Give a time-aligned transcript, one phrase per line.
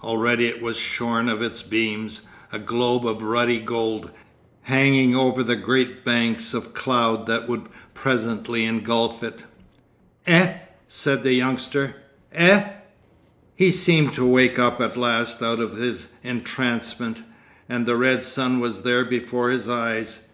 [0.00, 2.20] Already it was shorn of its beams,
[2.52, 4.12] a globe of ruddy gold,
[4.60, 9.42] hanging over the great banks of cloud that would presently engulf it.
[10.24, 10.54] 'Eh!'
[10.86, 11.96] said the youngster.
[12.32, 12.62] 'Eh!'
[13.56, 17.24] He seemed to wake up at last out of his entrancement,
[17.68, 20.28] and the red sun was there before his eyes.